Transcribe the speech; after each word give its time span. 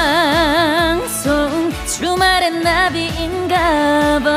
생방송 0.00 1.72
주말엔 1.86 2.60
나비인가봐 2.62 4.28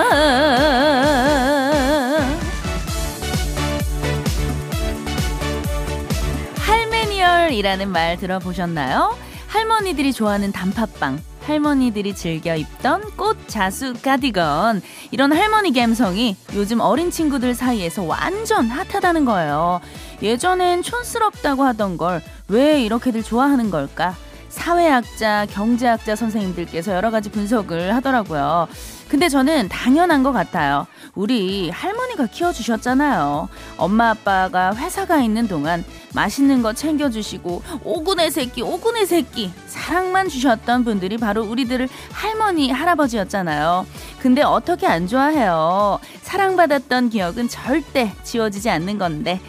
할메니얼이라는 6.60 7.89
말 7.89 8.17
들어보셨나요? 8.17 9.17
할머니들이 9.47 10.13
좋아하는 10.13 10.52
단팥빵 10.52 11.20
할머니들이 11.46 12.16
즐겨 12.16 12.56
입던 12.56 13.17
꽃 13.17 13.38
자수 13.48 13.93
가디건 14.02 14.81
이런 15.11 15.34
할머니 15.34 15.74
감성이 15.74 16.38
요즘 16.55 16.80
어린 16.80 17.11
친구들 17.11 17.53
사이에서 17.53 18.03
완전 18.03 18.70
핫하다는 18.70 19.25
거예요. 19.25 19.81
예전엔 20.21 20.84
촌스럽다고 20.84 21.63
하던 21.63 21.98
걸 21.98 22.21
왜 22.48 22.81
이렇게들 22.84 23.23
좋아하는 23.23 23.70
걸까? 23.71 24.16
사회학자, 24.53 25.48
경제학자 25.49 26.16
선생님들께서 26.16 26.93
여러 26.93 27.09
가지 27.09 27.30
분석을 27.30 27.95
하더라고요. 27.95 28.67
근데 29.09 29.27
저는 29.27 29.67
당연한 29.67 30.23
것 30.23 30.31
같아요. 30.31 30.88
우리 31.16 31.70
할머니가 31.70 32.27
키워주셨잖아요. 32.27 33.49
엄마 33.77 34.12
아빠가 34.12 34.73
회사가 34.76 35.21
있는 35.21 35.48
동안 35.48 35.84
맛있는 36.13 36.62
거 36.62 36.73
챙겨주시고 36.73 37.62
오군의 37.84 38.31
새끼 38.31 38.62
오군의 38.62 39.05
새끼 39.05 39.52
사랑만 39.67 40.29
주셨던 40.29 40.84
분들이 40.84 41.17
바로 41.17 41.43
우리들을 41.43 41.90
할머니 42.12 42.71
할아버지였잖아요. 42.71 43.85
근데 44.20 44.43
어떻게 44.43 44.88
안 44.88 45.07
좋아해요. 45.07 45.99
사랑받았던 46.21 47.09
기억은 47.09 47.49
절대 47.49 48.13
지워지지 48.24 48.70
않는 48.70 48.98
건데 48.98 49.40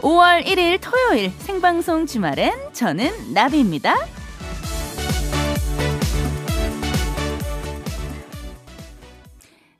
5월 0.00 0.44
1일 0.44 0.78
토요일 0.80 1.32
생방송 1.40 2.06
주말엔 2.06 2.72
저는 2.72 3.34
나비입니다. 3.34 4.19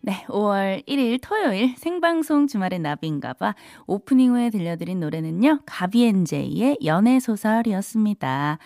네, 0.03 0.25
5월 0.29 0.87
1일 0.89 1.19
토요일 1.20 1.75
생방송 1.77 2.47
주말의 2.47 2.79
나비인가봐 2.79 3.55
오프닝 3.87 4.33
후에 4.33 4.48
들려드린 4.48 4.98
노래는요, 4.98 5.61
가비엔제이의 5.67 6.79
연애 6.87 7.20
소설이었습니다. 7.20 8.59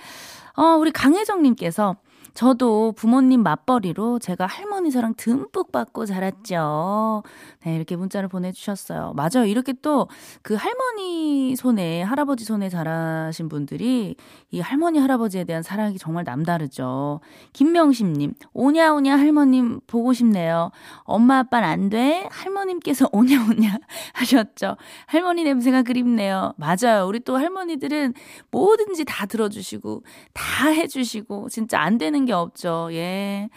어, 0.57 0.63
우리 0.79 0.93
강혜정님께서 0.93 1.97
저도 2.35 2.93
부모님 2.93 3.43
맞벌이로 3.43 4.19
제가 4.19 4.47
할머니 4.47 4.91
사랑 4.91 5.15
듬뿍 5.17 5.73
받고 5.73 6.07
자랐죠. 6.07 7.23
네, 7.65 7.75
이렇게 7.77 7.97
문자를 7.97 8.29
보내주셨어요. 8.29 9.15
맞아요. 9.15 9.47
이렇게 9.47 9.73
또 9.73 10.09
그 10.43 10.55
할머니 10.55 11.55
손에, 11.57 12.03
할아버지 12.03 12.45
손에 12.45 12.69
자라신 12.69 13.49
분들이 13.49 14.17
이 14.51 14.61
할머니, 14.61 14.99
할아버지에 14.99 15.45
대한 15.45 15.63
사랑이 15.63 15.99
정말 15.99 16.25
남다르죠. 16.25 17.21
김명심님, 17.53 18.35
오냐오냐 18.53 19.17
할머님 19.19 19.81
보고 19.87 20.13
싶네요. 20.13 20.71
엄마, 21.05 21.39
아빠는 21.39 21.69
안 21.69 21.89
돼? 21.89 22.29
할머님께서 22.31 23.09
오냐오냐 23.13 23.79
하셨죠. 24.15 24.77
할머니 25.07 25.45
냄새가 25.45 25.83
그립네요. 25.83 26.55
맞아요. 26.57 27.07
우리 27.07 27.21
또 27.21 27.37
할머니들은 27.37 28.15
뭐든지 28.51 29.05
다 29.05 29.27
들어주시고, 29.27 30.03
다 30.33 30.69
해주시고, 30.69 31.48
진짜 31.48 31.81
안 31.81 31.98
되는 31.98 32.23
게 32.25 32.33
없죠. 32.33 32.89
예. 32.92 33.48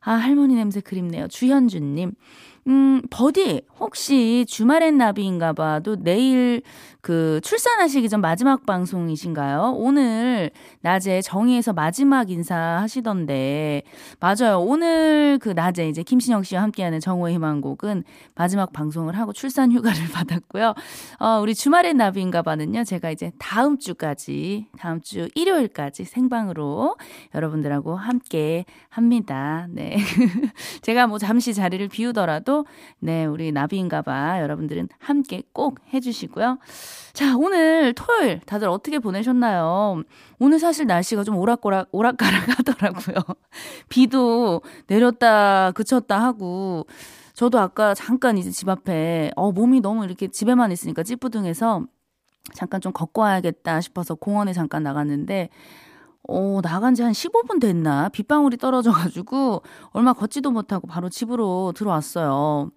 아, 0.00 0.12
할머니 0.12 0.54
냄새 0.54 0.80
그립네요. 0.80 1.28
주현주님. 1.28 2.12
음, 2.68 3.00
버디, 3.08 3.62
혹시 3.80 4.44
주말엔 4.46 4.98
나비인가 4.98 5.54
봐도 5.54 5.96
내일 5.96 6.60
그 7.00 7.40
출산하시기 7.42 8.08
전 8.10 8.20
마지막 8.20 8.66
방송이신가요? 8.66 9.72
오늘 9.76 10.50
낮에 10.80 11.22
정의에서 11.22 11.72
마지막 11.72 12.28
인사 12.30 12.54
하시던데, 12.54 13.82
맞아요. 14.20 14.60
오늘 14.60 15.38
그 15.40 15.48
낮에 15.50 15.88
이제 15.88 16.02
김신영 16.02 16.42
씨와 16.42 16.60
함께하는 16.62 17.00
정오의 17.00 17.34
희망곡은 17.36 18.04
마지막 18.34 18.72
방송을 18.72 19.16
하고 19.16 19.32
출산 19.32 19.72
휴가를 19.72 19.96
받았고요. 20.12 20.74
어, 21.20 21.38
우리 21.40 21.54
주말엔 21.54 21.96
나비인가 21.96 22.42
봐는요, 22.42 22.84
제가 22.84 23.10
이제 23.10 23.32
다음 23.38 23.78
주까지, 23.78 24.66
다음 24.78 25.00
주 25.00 25.28
일요일까지 25.34 26.04
생방으로 26.04 26.96
여러분들하고 27.34 27.96
함께 27.96 28.66
합니다. 28.90 29.66
네. 29.70 29.96
제가 30.82 31.06
뭐 31.06 31.18
잠시 31.18 31.54
자리를 31.54 31.88
비우더라도, 31.88 32.57
네, 32.98 33.24
우리 33.26 33.52
나비인가 33.52 34.02
봐 34.02 34.40
여러분들은 34.40 34.88
함께 34.98 35.42
꼭 35.52 35.78
해주시고요. 35.92 36.58
자, 37.12 37.36
오늘 37.36 37.94
토요일 37.94 38.40
다들 38.40 38.68
어떻게 38.68 38.98
보내셨나요? 38.98 40.02
오늘 40.38 40.58
사실 40.58 40.86
날씨가 40.86 41.24
좀 41.24 41.36
오락가락, 41.36 41.88
오락가락 41.92 42.58
하더라고요. 42.58 43.16
비도 43.88 44.62
내렸다, 44.86 45.72
그쳤다 45.72 46.22
하고, 46.22 46.86
저도 47.34 47.58
아까 47.58 47.94
잠깐 47.94 48.38
이제 48.38 48.50
집 48.50 48.68
앞에, 48.68 49.30
어, 49.36 49.52
몸이 49.52 49.80
너무 49.80 50.04
이렇게 50.04 50.28
집에만 50.28 50.72
있으니까 50.72 51.02
찌뿌둥해서 51.02 51.84
잠깐 52.54 52.80
좀 52.80 52.92
걷고 52.92 53.20
와야겠다 53.20 53.80
싶어서 53.80 54.14
공원에 54.14 54.52
잠깐 54.52 54.82
나갔는데, 54.82 55.50
어, 56.30 56.60
나간 56.62 56.94
지 56.94 57.02
한 57.02 57.12
15분 57.12 57.58
됐나? 57.58 58.10
빗방울이 58.10 58.58
떨어져가지고, 58.58 59.62
얼마 59.92 60.12
걷지도 60.12 60.50
못하고 60.50 60.86
바로 60.86 61.08
집으로 61.08 61.72
들어왔어요. 61.74 62.70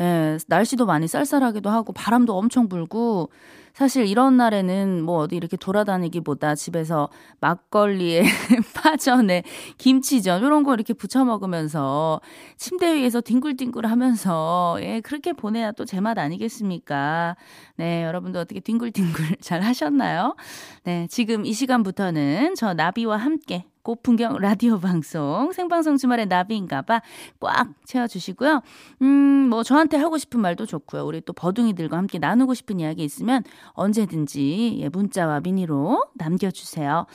예, 0.00 0.38
날씨도 0.48 0.86
많이 0.86 1.06
쌀쌀하기도 1.06 1.68
하고, 1.68 1.92
바람도 1.92 2.34
엄청 2.36 2.68
불고, 2.68 3.28
사실 3.74 4.06
이런 4.06 4.36
날에는 4.36 5.02
뭐 5.02 5.18
어디 5.18 5.34
이렇게 5.34 5.56
돌아다니기보다 5.56 6.54
집에서 6.54 7.08
막걸리에 7.40 8.22
파전에 8.74 9.42
김치전 9.78 10.44
이런 10.44 10.62
거 10.62 10.74
이렇게 10.74 10.94
부쳐 10.94 11.24
먹으면서 11.24 12.20
침대 12.56 12.94
위에서 12.94 13.20
뒹굴뒹굴 13.20 13.86
하면서 13.86 14.78
예, 14.80 15.00
그렇게 15.00 15.32
보내야 15.32 15.72
또 15.72 15.84
제맛 15.84 16.18
아니겠습니까? 16.18 17.36
네, 17.76 18.04
여러분도 18.04 18.38
어떻게 18.38 18.60
뒹굴뒹굴 18.60 19.38
잘 19.42 19.60
하셨나요? 19.62 20.36
네, 20.84 21.08
지금 21.10 21.44
이 21.44 21.52
시간부터는 21.52 22.54
저 22.54 22.74
나비와 22.74 23.16
함께 23.16 23.66
꽃풍경 23.84 24.38
라디오 24.38 24.80
방송 24.80 25.52
생방송 25.52 25.98
주말에 25.98 26.24
나비인가봐 26.24 27.02
꽉 27.38 27.68
채워주시고요. 27.84 28.62
음, 29.02 29.06
뭐 29.50 29.62
저한테 29.62 29.98
하고 29.98 30.16
싶은 30.16 30.40
말도 30.40 30.64
좋고요. 30.66 31.04
우리 31.04 31.20
또 31.20 31.34
버둥이들과 31.34 31.96
함께 31.96 32.18
나누고 32.18 32.54
싶은 32.54 32.80
이야기 32.80 33.04
있으면 33.04 33.44
언제든지 33.74 34.78
예, 34.80 34.88
문자와 34.88 35.40
미니로 35.40 36.02
남겨주세요. 36.14 37.06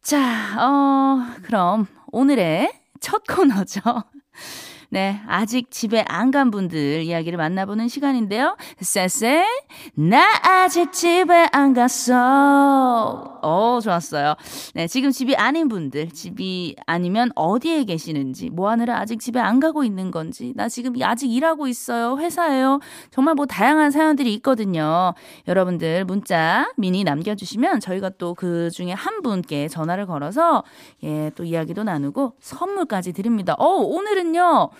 자, 0.00 0.18
어, 0.58 1.40
그럼 1.42 1.86
오늘의 2.12 2.72
첫 3.00 3.24
코너죠. 3.26 3.80
네, 4.92 5.20
아직 5.28 5.70
집에 5.70 6.04
안 6.08 6.30
간 6.32 6.50
분들 6.52 7.02
이야기를 7.02 7.36
만나보는 7.38 7.88
시간인데요. 7.88 8.56
쎄쎄, 8.80 9.44
나 9.94 10.24
아직 10.42 10.92
집에 10.92 11.48
안 11.52 11.74
갔어. 11.74 13.38
어, 13.42 13.80
좋았어요. 13.82 14.34
네, 14.74 14.86
지금 14.86 15.10
집이 15.10 15.34
아닌 15.36 15.68
분들, 15.68 16.10
집이 16.10 16.76
아니면 16.86 17.30
어디에 17.34 17.84
계시는지, 17.84 18.50
뭐 18.50 18.70
하느라 18.70 18.98
아직 19.00 19.18
집에 19.18 19.40
안 19.40 19.58
가고 19.60 19.82
있는 19.82 20.10
건지, 20.12 20.52
나 20.54 20.68
지금 20.68 20.92
아직 21.02 21.32
일하고 21.32 21.66
있어요. 21.66 22.16
회사예요. 22.18 22.78
정말 23.10 23.34
뭐 23.34 23.46
다양한 23.46 23.90
사연들이 23.90 24.32
있거든요. 24.34 25.14
여러분들 25.48 26.04
문자, 26.04 26.70
미니 26.76 27.02
남겨주시면 27.04 27.80
저희가 27.80 28.10
또 28.18 28.34
그 28.40 28.70
중에 28.70 28.92
한 28.92 29.22
분께 29.22 29.68
전화를 29.68 30.06
걸어서, 30.06 30.62
예, 31.02 31.30
또 31.34 31.44
이야기도 31.44 31.82
나누고 31.84 32.34
선물까지 32.40 33.12
드립니다. 33.12 33.54
어, 33.58 33.66
오늘은요, 33.66 34.70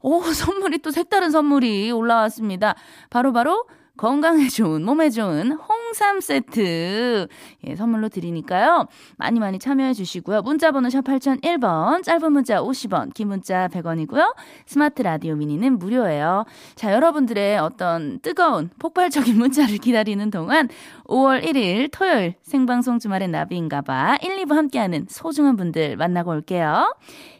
오, 0.00 0.22
선물이 0.32 0.78
또 0.78 0.90
색다른 0.90 1.30
선물이 1.30 1.90
올라왔습니다. 1.90 2.74
바로 3.10 3.32
바로 3.32 3.32
바로 3.32 3.66
건강에 3.98 4.48
좋은, 4.48 4.84
몸에 4.84 5.10
좋은 5.10 5.52
홍삼 5.52 6.20
세트. 6.20 7.26
예, 7.66 7.74
선물로 7.74 8.08
드리니까요. 8.08 8.86
많이 9.16 9.40
많이 9.40 9.58
참여해 9.58 9.92
주시고요. 9.92 10.42
문자 10.42 10.70
번호 10.70 10.88
샵 10.88 11.02
8001번, 11.02 12.04
짧은 12.04 12.32
문자 12.32 12.62
50원, 12.62 13.12
긴 13.12 13.26
문자 13.26 13.66
100원이고요. 13.66 14.36
스마트 14.66 15.02
라디오 15.02 15.34
미니는 15.34 15.80
무료예요. 15.80 16.44
자, 16.76 16.92
여러분들의 16.92 17.58
어떤 17.58 18.20
뜨거운 18.20 18.70
폭발적인 18.78 19.36
문자를 19.36 19.78
기다리는 19.78 20.30
동안 20.30 20.68
5월 21.06 21.44
1일 21.44 21.90
토요일 21.90 22.36
생방송 22.42 23.00
주말엔 23.00 23.26
나비인가 23.26 23.82
봐 23.82 24.16
1, 24.22 24.44
2부 24.44 24.54
함께하는 24.54 25.06
소중한 25.08 25.56
분들 25.56 25.96
만나고 25.96 26.30
올게요. 26.30 26.94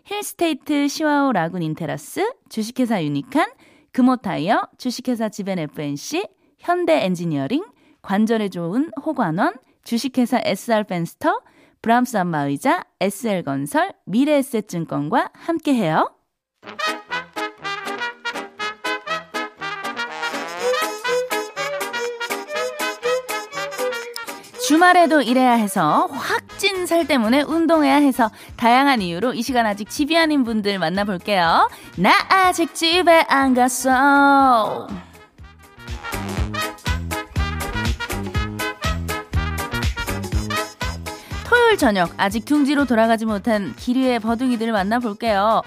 힐스테이트 0.06 0.88
시화호 0.88 1.30
라군 1.32 1.62
인테라스, 1.62 2.32
주식회사 2.48 3.04
유니칸, 3.04 3.52
금호타이어, 3.92 4.62
주식회사 4.76 5.28
지벤 5.28 5.60
FNC, 5.60 6.26
현대 6.58 7.04
엔지니어링, 7.04 7.64
관절에 8.02 8.48
좋은 8.48 8.90
호관원, 9.04 9.54
주식회사 9.84 10.40
SR 10.42 10.84
펜스터, 10.84 11.40
브람스 11.80 12.16
안마의자, 12.16 12.84
SL건설, 13.00 13.92
미래에셋증권과 14.04 15.30
함께해요. 15.32 16.10
주말에도 24.66 25.22
일해야 25.22 25.52
해서 25.52 26.06
확살 26.12 27.06
때문에 27.06 27.42
운동해야 27.42 27.94
해서 27.94 28.30
다양한 28.56 29.00
이유로 29.00 29.32
이 29.32 29.42
시간 29.42 29.64
아직 29.64 29.88
집이 29.88 30.18
아닌 30.18 30.44
분들 30.44 30.78
만나볼게요. 30.78 31.70
나 31.96 32.12
아직 32.28 32.74
집에 32.74 33.24
안 33.28 33.54
갔어. 33.54 34.86
저녁 41.78 42.12
아직 42.16 42.44
둥지로 42.44 42.86
돌아가지 42.86 43.24
못한 43.24 43.74
기류의 43.76 44.18
버둥이들 44.18 44.72
만나볼게요. 44.72 45.62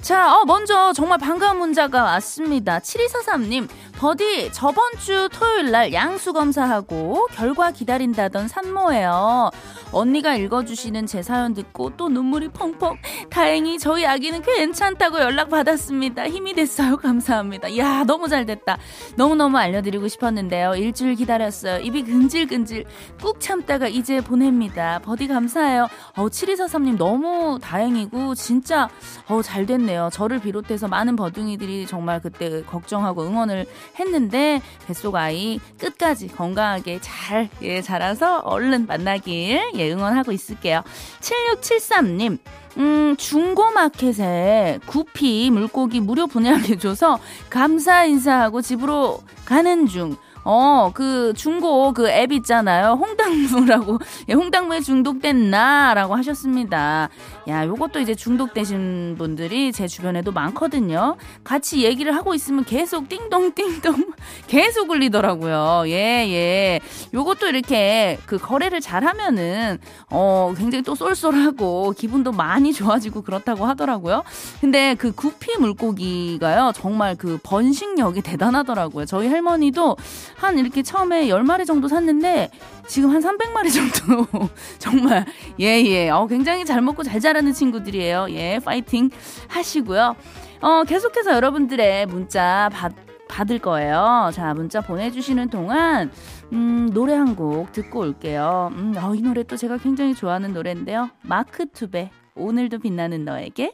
자, 0.00 0.34
어, 0.34 0.44
먼저 0.46 0.92
정말 0.94 1.18
반가운 1.18 1.58
문자가 1.58 2.02
왔습니다. 2.04 2.80
7243님, 2.80 3.68
버디, 4.02 4.50
저번 4.50 4.82
주 4.98 5.28
토요일 5.32 5.70
날 5.70 5.92
양수 5.92 6.32
검사하고 6.32 7.28
결과 7.30 7.70
기다린다던 7.70 8.48
산모예요. 8.48 9.52
언니가 9.92 10.34
읽어주시는 10.34 11.06
제 11.06 11.22
사연 11.22 11.54
듣고 11.54 11.96
또 11.96 12.08
눈물이 12.08 12.48
펑펑. 12.48 12.96
다행히 13.30 13.78
저희 13.78 14.04
아기는 14.04 14.42
괜찮다고 14.42 15.20
연락 15.20 15.50
받았습니다. 15.50 16.28
힘이 16.28 16.54
됐어요. 16.54 16.96
감사합니다. 16.96 17.76
야 17.76 18.02
너무 18.02 18.28
잘 18.28 18.44
됐다. 18.44 18.78
너무 19.14 19.36
너무 19.36 19.58
알려드리고 19.58 20.08
싶었는데요. 20.08 20.74
일주일 20.74 21.14
기다렸어요. 21.14 21.78
입이 21.80 22.02
근질근질. 22.02 22.86
꾹 23.20 23.38
참다가 23.38 23.86
이제 23.86 24.20
보냅니다. 24.20 24.98
버디 25.04 25.28
감사해요. 25.28 25.86
어 26.16 26.26
7243님 26.26 26.96
너무 26.96 27.60
다행이고, 27.62 28.34
진짜, 28.34 28.88
어, 29.28 29.42
잘 29.42 29.66
됐네요. 29.66 30.08
저를 30.12 30.40
비롯해서 30.40 30.88
많은 30.88 31.14
버둥이들이 31.14 31.86
정말 31.86 32.20
그때 32.20 32.62
걱정하고 32.62 33.22
응원을 33.22 33.66
했는데, 33.98 34.60
뱃속 34.86 35.16
아이 35.16 35.58
끝까지 35.78 36.28
건강하게 36.28 37.00
잘, 37.00 37.48
예, 37.62 37.82
자라서 37.82 38.38
얼른 38.40 38.86
만나길, 38.86 39.34
예, 39.34 39.70
예, 39.74 39.92
응원하고 39.92 40.32
있을게요. 40.32 40.82
7673님, 41.20 42.38
음, 42.78 43.16
중고마켓에 43.16 44.80
구피 44.86 45.50
물고기 45.50 46.00
무료 46.00 46.26
분양해줘서 46.26 47.18
감사 47.50 48.04
인사하고 48.04 48.62
집으로 48.62 49.22
가는 49.44 49.86
중. 49.86 50.16
어, 50.44 50.90
그 50.94 51.32
중고 51.34 51.92
그 51.92 52.12
앱 52.12 52.32
있잖아요. 52.32 52.98
홍당무라고. 53.00 53.98
예, 54.28 54.34
홍당무에 54.34 54.80
중독된 54.80 55.50
나라고 55.50 56.14
하셨습니다. 56.16 57.08
야, 57.48 57.66
요것도 57.66 58.00
이제 58.00 58.14
중독되신 58.14 59.16
분들이 59.18 59.72
제 59.72 59.88
주변에도 59.88 60.30
많거든요. 60.32 61.16
같이 61.42 61.82
얘기를 61.84 62.14
하고 62.14 62.34
있으면 62.34 62.64
계속 62.64 63.08
띵동띵동 63.08 64.12
계속 64.46 64.90
울리더라고요. 64.90 65.84
예, 65.86 66.26
예. 66.28 66.80
요것도 67.14 67.48
이렇게 67.48 68.18
그 68.26 68.38
거래를 68.38 68.80
잘 68.80 69.04
하면은 69.04 69.78
어, 70.10 70.52
굉장히 70.56 70.82
또 70.82 70.94
쏠쏠하고 70.94 71.94
기분도 71.96 72.32
많이 72.32 72.72
좋아지고 72.72 73.22
그렇다고 73.22 73.64
하더라고요. 73.66 74.22
근데 74.60 74.94
그 74.94 75.12
구피 75.12 75.58
물고기가요. 75.58 76.72
정말 76.74 77.16
그 77.16 77.38
번식력이 77.42 78.22
대단하더라고요. 78.22 79.06
저희 79.06 79.28
할머니도 79.28 79.96
한 80.42 80.58
이렇게 80.58 80.82
처음에 80.82 81.26
10마리 81.28 81.64
정도 81.66 81.88
샀는데 81.88 82.50
지금 82.88 83.10
한 83.10 83.22
300마리 83.22 83.72
정도 83.72 84.26
정말 84.78 85.24
예예 85.60 85.84
예. 85.86 86.08
어, 86.10 86.26
굉장히 86.26 86.64
잘 86.64 86.80
먹고 86.82 87.02
잘 87.02 87.20
자라는 87.20 87.52
친구들이에요. 87.52 88.26
예 88.30 88.58
파이팅 88.64 89.10
하시고요. 89.48 90.16
어, 90.60 90.84
계속해서 90.84 91.32
여러분들의 91.34 92.06
문자 92.06 92.68
받, 92.72 92.92
받을 93.28 93.58
거예요. 93.58 94.30
자 94.34 94.52
문자 94.54 94.80
보내주시는 94.80 95.48
동안 95.50 96.10
음, 96.52 96.90
노래 96.92 97.14
한 97.14 97.34
곡 97.36 97.72
듣고 97.72 98.00
올게요. 98.00 98.70
음, 98.74 98.94
어, 98.98 99.14
이 99.14 99.22
노래 99.22 99.42
또 99.44 99.56
제가 99.56 99.78
굉장히 99.78 100.14
좋아하는 100.14 100.52
노래인데요. 100.52 101.08
마크툽의 101.22 102.10
오늘도 102.34 102.78
빛나는 102.80 103.24
너에게 103.24 103.72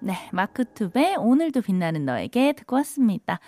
네, 0.00 0.14
마크툽의 0.32 1.16
오늘도 1.16 1.62
빛나는 1.62 2.04
너에게 2.04 2.52
듣고 2.52 2.76
왔습니다. 2.76 3.40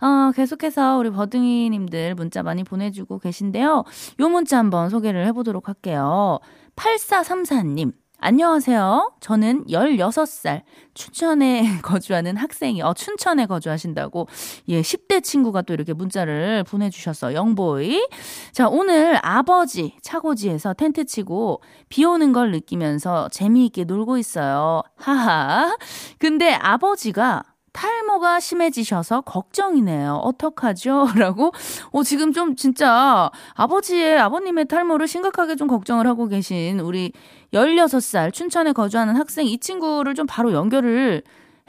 어, 0.00 0.32
계속해서 0.32 0.98
우리 0.98 1.10
버둥이님들 1.10 2.14
문자 2.14 2.42
많이 2.42 2.62
보내주고 2.62 3.18
계신데요. 3.18 3.84
요 4.20 4.28
문자 4.28 4.58
한번 4.58 4.90
소개를 4.90 5.26
해보도록 5.26 5.68
할게요. 5.68 6.40
8434님. 6.76 7.92
안녕하세요. 8.26 9.16
저는 9.20 9.66
16살 9.66 10.62
춘천에 10.94 11.80
거주하는 11.84 12.38
학생이, 12.38 12.80
어, 12.80 12.94
춘천에 12.94 13.44
거주하신다고, 13.44 14.28
예, 14.68 14.80
10대 14.80 15.22
친구가 15.22 15.60
또 15.60 15.74
이렇게 15.74 15.92
문자를 15.92 16.64
보내주셨어. 16.64 17.34
영보이. 17.34 18.08
자, 18.52 18.66
오늘 18.66 19.18
아버지 19.20 19.94
차고지에서 20.00 20.72
텐트 20.72 21.04
치고 21.04 21.60
비 21.90 22.06
오는 22.06 22.32
걸 22.32 22.50
느끼면서 22.50 23.28
재미있게 23.28 23.84
놀고 23.84 24.16
있어요. 24.16 24.80
하하. 24.96 25.76
근데 26.18 26.54
아버지가 26.54 27.42
탈모가 27.74 28.40
심해지셔서 28.40 29.20
걱정이네요. 29.22 30.14
어떡하죠? 30.22 31.08
라고, 31.18 31.52
어, 31.92 32.02
지금 32.02 32.32
좀 32.32 32.56
진짜 32.56 33.30
아버지의, 33.56 34.18
아버님의 34.18 34.66
탈모를 34.66 35.06
심각하게 35.06 35.56
좀 35.56 35.68
걱정을 35.68 36.06
하고 36.06 36.28
계신 36.28 36.80
우리 36.80 37.12
16살 37.52 38.32
춘천에 38.32 38.72
거주하는 38.72 39.16
학생 39.16 39.44
이 39.46 39.58
친구를 39.58 40.14
좀 40.14 40.26
바로 40.26 40.52
연결을 40.52 41.22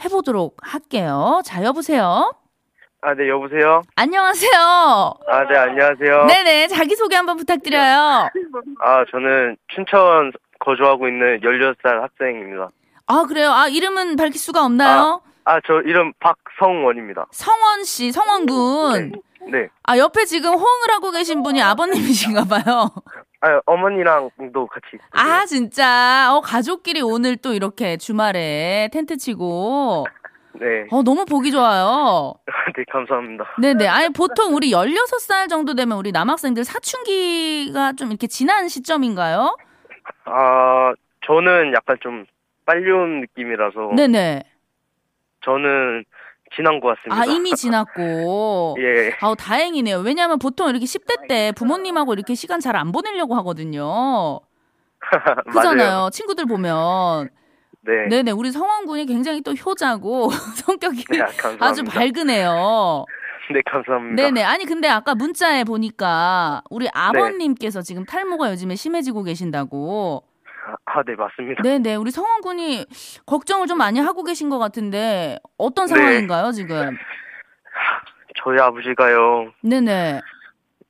해보도록 0.03 0.57
할게요. 0.61 1.41
자, 1.43 1.63
여보세요? 1.63 2.31
아, 3.01 3.13
네, 3.13 3.27
여보세요? 3.29 3.81
안녕하세요. 3.95 4.51
아, 5.27 5.43
네, 5.47 5.57
안녕하세요. 5.57 6.25
네네, 6.25 6.67
자기소개 6.67 7.15
한번 7.15 7.37
부탁드려요. 7.37 8.29
아, 8.81 9.05
저는 9.11 9.57
춘천 9.67 10.31
거주하고 10.59 11.07
있는 11.07 11.39
16살 11.41 12.01
학생입니다. 12.01 12.69
아, 13.07 13.23
그래요? 13.27 13.51
아, 13.51 13.67
이름은 13.67 14.15
밝힐 14.15 14.39
수가 14.39 14.65
없나요? 14.65 15.21
아, 15.23 15.34
아 15.45 15.59
저 15.61 15.81
이름 15.81 16.11
박성원입니다. 16.19 17.27
성원 17.31 17.83
씨, 17.83 18.11
성원 18.11 18.45
군. 18.45 19.11
네. 19.11 19.51
네. 19.51 19.69
아, 19.83 19.97
옆에 19.97 20.25
지금 20.25 20.49
호응을 20.53 20.89
하고 20.91 21.11
계신 21.11 21.43
분이 21.43 21.61
아버님이신가 21.61 22.45
봐요. 22.45 22.89
아, 23.41 23.61
어머니랑도 23.67 24.65
같이. 24.65 24.97
아, 25.11 25.45
진짜. 25.45 26.29
어, 26.33 26.41
가족끼리 26.41 27.01
오늘 27.03 27.37
또 27.37 27.53
이렇게 27.53 27.95
주말에 27.97 28.89
텐트 28.91 29.17
치고. 29.17 30.07
네. 30.53 30.87
어, 30.89 31.03
너무 31.03 31.25
보기 31.25 31.51
좋아요. 31.51 32.33
네, 32.75 32.83
감사합니다. 32.91 33.45
네네. 33.61 33.87
아니, 33.87 34.09
보통 34.09 34.55
우리 34.55 34.71
16살 34.71 35.47
정도 35.47 35.75
되면 35.75 35.95
우리 35.97 36.11
남학생들 36.11 36.63
사춘기가 36.63 37.93
좀 37.93 38.07
이렇게 38.09 38.25
지난 38.25 38.67
시점인가요? 38.67 39.55
아, 40.25 40.93
저는 41.27 41.73
약간 41.75 41.97
좀 42.01 42.25
빨리 42.65 42.89
온 42.91 43.21
느낌이라서. 43.21 43.91
네네. 43.95 44.43
저는 45.45 46.03
지난 46.55 46.79
것 46.79 46.95
같습니다. 46.95 47.21
아, 47.21 47.25
이미 47.25 47.51
지났고. 47.55 48.75
예. 48.81 49.13
아우, 49.21 49.35
다행이네요. 49.35 49.99
왜냐하면 49.99 50.39
보통 50.39 50.69
이렇게 50.69 50.85
10대 50.85 51.27
때 51.27 51.51
부모님하고 51.55 52.13
이렇게 52.13 52.35
시간 52.35 52.59
잘 52.59 52.75
안 52.75 52.91
보내려고 52.91 53.35
하거든요. 53.35 54.39
그잖아요. 55.51 56.09
친구들 56.11 56.45
보면. 56.45 57.29
네. 57.81 58.07
네네. 58.09 58.31
우리 58.31 58.51
성원 58.51 58.85
군이 58.87 59.05
굉장히 59.05 59.41
또 59.41 59.51
효자고 59.53 60.29
성격이 60.65 61.03
네, 61.11 61.21
아주 61.59 61.83
밝으네요. 61.83 63.05
네, 63.53 63.61
감사합니다. 63.63 64.23
네네. 64.23 64.43
아니, 64.43 64.65
근데 64.65 64.87
아까 64.87 65.13
문자에 65.13 65.63
보니까 65.63 66.63
우리 66.71 66.87
아버님께서 66.91 67.81
네. 67.81 67.83
지금 67.85 68.03
탈모가 68.05 68.49
요즘에 68.51 68.75
심해지고 68.75 69.21
계신다고. 69.23 70.23
아, 70.85 71.03
네, 71.03 71.15
맞습니다. 71.15 71.61
네 71.61 71.79
네. 71.79 71.95
우리 71.95 72.11
성원 72.11 72.41
군이 72.41 72.85
걱정을 73.25 73.67
좀 73.67 73.77
많이 73.77 73.99
하고 73.99 74.23
계신 74.23 74.49
것 74.49 74.57
같은데 74.57 75.39
어떤 75.57 75.87
상황인가요, 75.87 76.47
네. 76.47 76.51
지금? 76.53 76.97
저희 78.43 78.59
아버지가요. 78.59 79.51
네 79.61 79.81
네. 79.81 80.21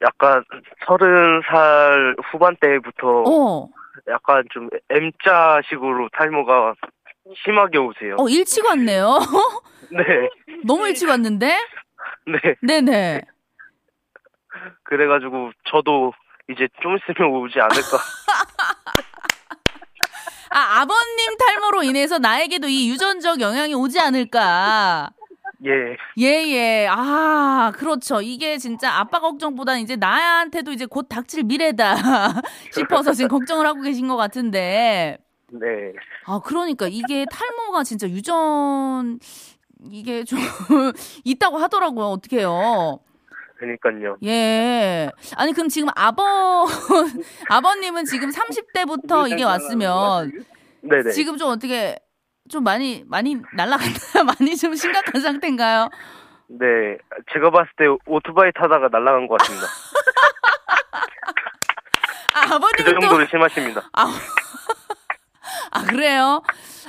약간 0.02 0.44
서른 0.86 1.42
살 1.50 2.16
후반대부터 2.32 3.24
어. 3.28 3.70
약간 4.10 4.44
좀 4.52 4.70
M자식으로 4.90 6.10
탈모가 6.10 6.76
심하게 7.44 7.78
오세요. 7.78 8.16
어, 8.20 8.28
일찍 8.30 8.66
왔네요. 8.66 9.18
네. 9.92 10.30
너무 10.66 10.88
일찍 10.88 11.10
왔는데? 11.10 11.58
네. 12.28 12.56
네네. 12.62 13.22
그래가지고 14.84 15.52
저도 15.70 16.14
이제 16.50 16.68
좀 16.82 16.98
있으면 16.98 17.32
오지 17.32 17.60
않을까. 17.60 17.98
아, 20.56 20.80
아버님 20.80 21.36
탈모로 21.38 21.84
인해서 21.84 22.18
나에게도 22.18 22.70
이 22.70 22.90
유전적 22.90 23.42
영향이 23.42 23.74
오지 23.74 24.00
않을까. 24.00 25.10
예. 25.66 25.98
예, 26.18 26.48
예. 26.48 26.88
아, 26.90 27.74
그렇죠. 27.76 28.22
이게 28.22 28.58
진짜 28.58 28.90
아빠 28.94 29.20
걱정보다는 29.20 29.82
이제 29.82 29.98
나한테도 29.98 30.72
이제 30.72 30.86
곧 30.86 31.08
닥칠 31.10 31.44
미래다 31.44 31.96
싶어서 32.72 33.12
지금 33.12 33.28
걱정을 33.28 33.68
하고 33.68 33.82
계신 33.82 34.08
것 34.08 34.16
같은데. 34.16 35.18
네. 35.52 35.92
아, 36.26 36.40
그러니까 36.40 36.88
이게 36.88 37.26
탈모가 37.30 37.84
진짜 37.84 38.08
유전, 38.08 39.20
이게 39.92 40.24
좀 40.24 40.40
있다고 41.26 41.58
하더라고요. 41.58 42.06
어떻게 42.06 42.40
해요? 42.40 43.00
그니까요. 43.58 44.18
예. 44.24 45.10
아니, 45.36 45.54
그럼 45.54 45.70
지금 45.70 45.90
아버, 45.96 46.68
아버님은 47.50 48.06
지금 48.06 48.30
30대부터 48.30 49.32
이게 49.32 49.44
왔으면 49.44 50.32
네네. 50.82 51.12
지금 51.12 51.38
좀 51.38 51.50
어떻게 51.50 51.98
좀 52.50 52.64
많이, 52.64 53.04
많이 53.08 53.38
날라갔나요? 53.56 54.26
많이 54.26 54.56
좀 54.56 54.76
심각한 54.76 55.22
상태인가요? 55.22 55.90
네. 56.48 56.98
제가 57.34 57.50
봤을 57.50 57.70
때 57.78 57.86
오토바이 58.06 58.52
타다가 58.54 58.90
날아간 58.92 59.28
것 59.28 59.40
같습니다. 59.40 59.68
아, 62.36 62.60
그 62.76 62.84
또. 62.84 63.00
정도로 63.00 63.26
심하십니다. 63.28 63.90
아, 63.94 64.06
아 65.72 65.84
그래요? 65.86 66.42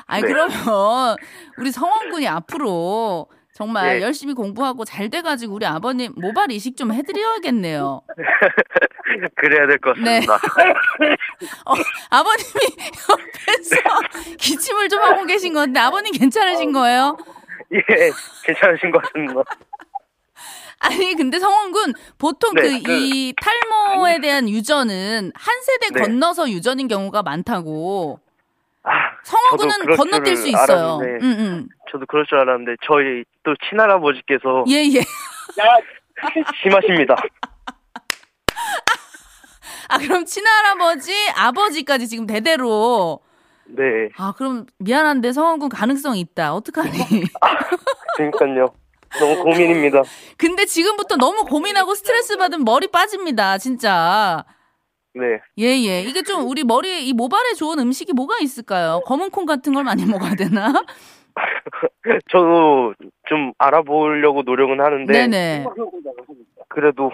아니 0.07 0.23
네. 0.23 0.29
그러면 0.29 1.17
우리 1.57 1.71
성원 1.71 2.11
군이 2.11 2.27
앞으로 2.29 3.29
정말 3.57 3.97
예. 3.97 4.03
열심히 4.03 4.35
공부하고 4.35 4.85
잘 4.85 5.09
돼가지고 5.09 5.55
우리 5.55 5.65
아버님 5.65 6.13
모발 6.15 6.53
이식 6.53 6.77
좀 6.77 6.93
해드려야겠네요. 6.93 8.03
그래야 9.35 9.67
될것 9.67 9.99
네. 9.99 10.21
같습니다. 10.21 10.35
어, 11.65 11.75
아버님이 12.11 12.77
옆에서 13.09 14.37
기침을 14.37 14.91
좀 14.91 15.01
하고 15.03 15.25
계신 15.25 15.55
건데 15.55 15.81
아버님 15.81 16.13
괜찮으신 16.13 16.73
거예요? 16.73 17.17
예, 17.73 17.81
괜찮으신 18.45 18.91
것 18.91 19.03
같습니다. 19.05 19.43
아니 20.79 21.15
근데 21.15 21.39
성원 21.39 21.73
군 21.73 21.95
보통 22.19 22.53
네, 22.57 22.83
그이 22.83 23.33
탈모에 23.41 24.21
대한 24.21 24.51
유전은 24.51 25.33
한 25.35 25.63
세대 25.63 25.95
네. 25.95 26.01
건너서 26.03 26.51
유전인 26.51 26.89
경우가 26.89 27.23
많다고. 27.23 28.21
아, 28.87 29.11
성원 29.25 29.51
저도 29.51 29.63
군은 29.69 29.81
그럴 29.81 29.97
건너뛸 29.97 30.37
수 30.37 30.49
있어요. 30.49 30.99
알았는데. 31.01 31.27
응, 31.27 31.37
응. 31.39 31.69
저도 31.91 32.07
그럴 32.07 32.25
줄 32.27 32.39
알았는데 32.39 32.77
저희 32.87 33.25
또 33.43 33.55
친할아버지께서 33.69 34.65
예, 34.69 34.85
예. 34.95 35.03
심하십니다. 36.63 37.17
아, 39.89 39.99
그럼 39.99 40.25
친할아버지, 40.25 41.13
아버지까지 41.37 42.09
지금 42.09 42.27
대대로. 42.27 43.21
네, 43.67 44.09
아, 44.17 44.33
그럼 44.37 44.67
미안한데 44.79 45.33
성원군 45.33 45.69
가능성이 45.69 46.21
있다. 46.21 46.55
어떡하니? 46.55 46.91
그러니까요. 48.17 48.73
너무 49.19 49.43
고민입니다. 49.43 50.03
근데 50.37 50.65
지금부터 50.65 51.17
너무 51.17 51.45
고민하고 51.45 51.95
스트레스 51.95 52.37
받으면 52.37 52.65
머리 52.65 52.87
빠집니다. 52.89 53.59
진짜. 53.59 54.45
네, 55.19 55.41
예, 55.59 55.65
예. 55.67 56.01
이게 56.03 56.23
좀 56.23 56.47
우리 56.49 56.63
머리에, 56.65 57.01
이 57.01 57.13
모발에 57.13 57.55
좋은 57.55 57.79
음식이 57.79 58.13
뭐가 58.13 58.39
있을까요? 58.41 59.01
검은 59.07 59.31
콩 59.31 59.47
같은 59.47 59.73
걸 59.73 59.83
많이 59.85 60.05
먹어야 60.05 60.35
되나? 60.35 60.73
저도 62.31 62.95
좀 63.29 63.53
알아보려고 63.59 64.43
노력은 64.43 64.81
하는데 64.81 65.13
네네. 65.13 65.65
그래도 66.69 67.11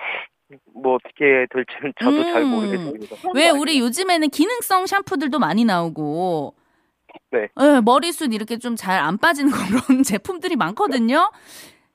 뭐 0.75 0.95
어떻게 0.97 1.47
될지는 1.53 1.93
저도 2.01 2.23
잘 2.25 2.43
음. 2.43 2.49
모르겠습니다. 2.49 3.17
왜 3.35 3.51
우리 3.51 3.79
요즘에는 3.81 4.29
기능성 4.31 4.87
샴푸들도 4.87 5.39
많이 5.39 5.65
나오고. 5.65 6.55
네. 7.31 7.49
예, 7.61 7.81
머리숱 7.85 8.33
이렇게 8.33 8.59
좀 8.59 8.75
잘 8.77 8.99
안 8.99 9.19
빠지는 9.19 9.51
그런 9.87 10.03
제품들이 10.03 10.57
많거든요. 10.57 11.31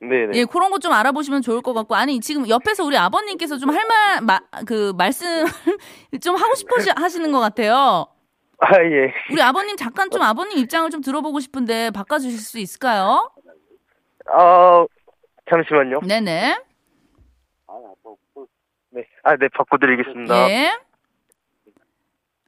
네네. 0.00 0.32
예, 0.34 0.44
그런 0.44 0.70
거 0.70 0.78
좀 0.78 0.92
알아보시면 0.92 1.42
좋을 1.42 1.60
것 1.60 1.74
같고 1.74 1.94
아니 1.96 2.20
지금 2.20 2.48
옆에서 2.48 2.84
우리 2.84 2.96
아버님께서 2.96 3.58
좀 3.58 3.70
할 3.70 3.84
말 4.22 4.40
그 4.66 4.92
말씀 4.96 5.26
좀 6.22 6.36
하고 6.36 6.54
싶어 6.54 6.76
하시는 6.96 7.30
것 7.32 7.40
같아요. 7.40 8.06
아 8.60 8.74
예. 8.82 9.12
우리 9.32 9.40
아버님 9.42 9.76
잠깐 9.76 10.10
좀 10.10 10.22
아버님 10.22 10.58
입장을 10.58 10.88
좀 10.90 11.00
들어보고 11.00 11.40
싶은데 11.40 11.90
바꿔주실 11.90 12.38
수 12.38 12.58
있을까요? 12.58 13.30
아 14.26 14.84
잠시만요. 15.50 16.00
네네. 16.06 16.58
네. 18.90 19.04
아 19.22 19.36
네 19.36 19.48
바꿔드리겠습니다. 19.48 20.50
예. 20.50 20.78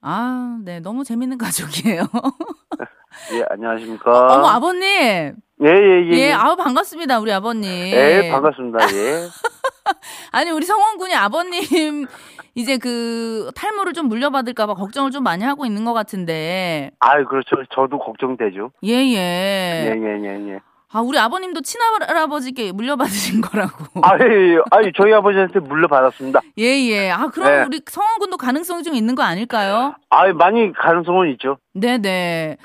아, 0.03 0.59
네, 0.65 0.81
너무 0.81 1.05
재밌는 1.05 1.37
가족이에요. 1.37 2.05
예, 3.33 3.45
안녕하십니까. 3.51 4.35
어머 4.35 4.47
아버님. 4.47 5.35
예, 5.63 5.67
예, 5.69 6.07
예. 6.11 6.19
예, 6.19 6.33
아우 6.33 6.57
반갑습니다, 6.57 7.21
우리 7.21 7.33
아버님. 7.33 7.71
예, 7.71 8.31
반갑습니다. 8.31 8.79
예. 8.95 9.29
아니 10.33 10.51
우리 10.51 10.65
성원 10.65 10.97
군이 10.97 11.15
아버님 11.15 12.07
이제 12.55 12.79
그 12.79 13.51
탈모를 13.55 13.93
좀 13.93 14.07
물려받을까봐 14.09 14.75
걱정을 14.75 15.11
좀 15.11 15.23
많이 15.23 15.45
하고 15.45 15.67
있는 15.67 15.85
것 15.85 15.93
같은데. 15.93 16.93
아유, 17.01 17.25
그렇죠. 17.27 17.57
저도 17.75 17.99
걱정되죠. 17.99 18.71
예, 18.85 18.93
예, 18.93 19.15
예. 19.17 19.95
예, 19.97 20.25
예, 20.25 20.53
예. 20.55 20.61
아, 20.93 21.01
우리 21.01 21.19
아버님도 21.19 21.61
친할아버지께 21.61 22.73
물려받으신 22.73 23.41
거라고. 23.43 23.85
아유, 24.03 24.63
아유, 24.73 24.91
저희 24.97 25.13
아버지한테 25.13 25.61
물려받았습니다. 25.61 26.41
예, 26.59 26.65
예. 26.65 27.11
아, 27.11 27.29
그럼 27.29 27.49
네. 27.49 27.63
우리 27.65 27.81
성원 27.87 28.19
군도 28.19 28.37
가능성이 28.37 28.83
좀 28.83 28.95
있는 28.97 29.15
거 29.15 29.23
아닐까요? 29.23 29.95
아유, 30.09 30.35
많이 30.35 30.73
가능성은 30.73 31.31
있죠. 31.33 31.59
네 31.75 31.99
네. 31.99 32.57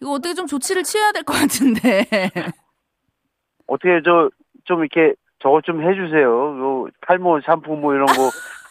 이거 0.00 0.10
어떻게 0.12 0.34
좀 0.34 0.46
조치를 0.48 0.82
취해야 0.82 1.12
될 1.12 1.22
것 1.22 1.34
같은데. 1.34 2.06
어떻게 3.68 4.00
저, 4.04 4.30
좀 4.64 4.80
이렇게 4.80 5.14
저거 5.40 5.60
좀 5.60 5.80
해주세요. 5.88 6.24
요 6.24 6.88
탈모 7.06 7.40
샴푸 7.46 7.76
뭐 7.76 7.94
이런 7.94 8.06
거 8.06 8.30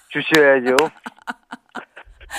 주셔야죠. 0.09 0.75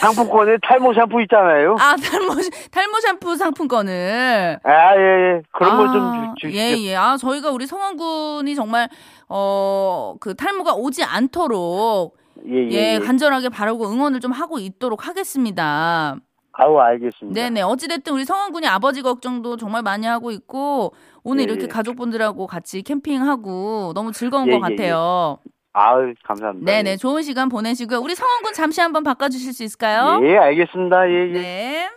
상품권에 0.01 0.57
탈모 0.63 0.95
샴푸 0.95 1.21
있잖아요. 1.23 1.77
아, 1.79 1.95
탈모, 1.97 2.35
탈모 2.71 3.01
샴푸 3.01 3.37
상품권을. 3.37 4.59
아, 4.65 4.97
예, 4.97 5.01
예. 5.37 5.43
그런 5.53 5.77
거 5.77 5.89
아, 5.89 5.93
좀 5.93 6.35
주시죠. 6.41 6.59
예, 6.59 6.77
예. 6.79 6.97
아, 6.97 7.17
저희가 7.17 7.51
우리 7.51 7.67
성원 7.67 7.97
군이 7.97 8.55
정말, 8.55 8.89
어, 9.29 10.15
그 10.21 10.35
탈모가 10.35 10.75
오지 10.75 11.05
않도록, 11.05 12.17
예, 12.49 12.55
예. 12.55 12.71
예, 12.71 12.95
예. 12.95 12.99
간절하게 12.99 13.51
바라고 13.51 13.91
응원을 13.91 14.21
좀 14.21 14.33
하고 14.33 14.59
있도록 14.59 15.07
하겠습니다. 15.07 16.17
아우, 16.53 16.79
알겠습니다. 16.79 17.41
네네. 17.41 17.63
어찌됐든 17.63 18.13
우리 18.13 18.25
성원 18.25 18.53
군이 18.53 18.67
아버지 18.67 19.03
걱정도 19.03 19.57
정말 19.57 19.83
많이 19.83 20.07
하고 20.07 20.31
있고, 20.31 20.95
오늘 21.23 21.41
예, 21.41 21.45
이렇게 21.45 21.65
예. 21.65 21.67
가족분들하고 21.69 22.47
같이 22.47 22.83
캠핑하고 22.83 23.93
너무 23.95 24.13
즐거운 24.13 24.49
예, 24.49 24.59
것 24.59 24.71
예, 24.71 24.77
같아요. 24.77 25.39
아유, 25.73 26.15
감사합니다. 26.25 26.71
네네. 26.71 26.97
좋은 26.97 27.23
시간 27.23 27.49
보내시고요. 27.49 28.01
우리 28.01 28.15
성원 28.15 28.43
군 28.43 28.53
잠시 28.53 28.81
한번 28.81 29.05
바꿔주실 29.05 29.53
수 29.53 29.63
있을까요? 29.63 30.21
예, 30.25 30.37
알겠습니다. 30.37 31.09
예, 31.09 31.29
예. 31.29 31.33
네. 31.33 31.91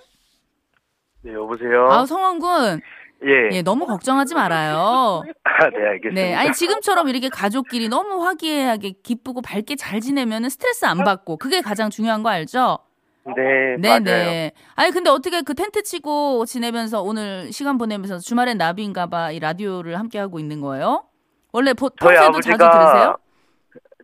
네 1.23 1.33
여보세요. 1.33 1.87
아, 1.89 2.05
성원 2.05 2.39
군. 2.39 2.81
예. 3.25 3.55
예, 3.55 3.61
너무 3.61 3.85
걱정하지 3.85 4.35
말아요. 4.35 5.23
아, 5.43 5.69
네 5.69 5.87
알겠습니다. 5.87 6.13
네, 6.13 6.35
아니 6.35 6.51
지금처럼 6.51 7.07
이렇게 7.07 7.29
가족끼리 7.29 7.87
너무 7.87 8.23
화기애애하게 8.25 8.95
기쁘고 9.01 9.41
밝게 9.41 9.75
잘 9.75 10.01
지내면은 10.01 10.49
스트레스 10.49 10.85
안 10.85 10.97
받고 11.03 11.37
그게 11.37 11.61
가장 11.61 11.89
중요한 11.89 12.21
거 12.21 12.29
알죠? 12.29 12.79
네, 13.25 13.77
네, 13.79 13.87
맞아요. 13.87 14.03
네. 14.03 14.51
아니 14.75 14.91
근데 14.91 15.09
어떻게 15.09 15.41
그 15.41 15.53
텐트 15.53 15.83
치고 15.83 16.45
지내면서 16.45 17.01
오늘 17.01 17.51
시간 17.53 17.77
보내면서 17.77 18.19
주말엔 18.19 18.57
나비인가봐 18.57 19.31
이 19.31 19.39
라디오를 19.39 19.97
함께 19.97 20.19
하고 20.19 20.39
있는 20.39 20.59
거예요? 20.59 21.05
원래 21.53 21.73
보, 21.73 21.89
평소에도 21.89 22.41
자주 22.41 22.57
들으세요? 22.57 23.17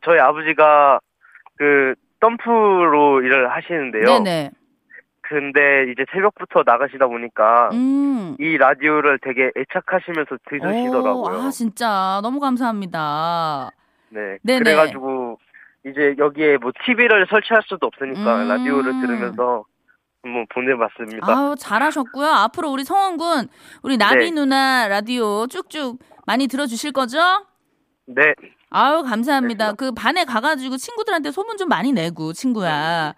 저희 0.03 0.19
아버지가 0.19 0.99
그 1.57 1.95
덤프로 2.19 3.21
일을 3.21 3.51
하시는데요. 3.51 4.19
네네. 4.23 4.51
근데 5.21 5.91
이제 5.91 6.05
새벽부터 6.11 6.63
나가시다 6.65 7.07
보니까 7.07 7.69
음. 7.73 8.35
이 8.39 8.57
라디오를 8.57 9.19
되게 9.21 9.51
애착하시면서 9.55 10.37
들으시더라고요. 10.49 11.13
오, 11.13 11.27
아 11.27 11.49
진짜 11.51 12.19
너무 12.23 12.39
감사합니다. 12.39 13.69
네. 14.09 14.37
네네. 14.41 14.59
그래가지고 14.59 15.37
이제 15.85 16.15
여기에 16.17 16.57
뭐 16.57 16.71
TV를 16.83 17.27
설치할 17.29 17.61
수도 17.67 17.85
없으니까 17.87 18.43
음. 18.43 18.47
라디오를 18.47 19.01
들으면서 19.01 19.65
한번 20.23 20.45
보내봤습니다. 20.49 21.31
아우 21.31 21.55
잘하셨고요. 21.55 22.27
앞으로 22.27 22.71
우리 22.71 22.83
성원군 22.83 23.47
우리 23.83 23.97
나비 23.97 24.25
네. 24.25 24.31
누나 24.31 24.87
라디오 24.87 25.45
쭉쭉 25.47 25.99
많이 26.25 26.47
들어주실 26.47 26.91
거죠? 26.91 27.19
네. 28.07 28.33
아유 28.69 29.03
감사합니다. 29.03 29.73
그 29.73 29.91
반에 29.91 30.25
가가지고 30.25 30.77
친구들한테 30.77 31.31
소문 31.31 31.57
좀 31.57 31.69
많이 31.69 31.91
내고 31.91 32.33
친구야. 32.33 33.13